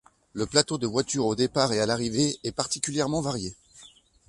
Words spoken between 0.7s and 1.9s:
de voitures au départ et à